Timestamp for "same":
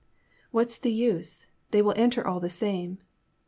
2.49-2.97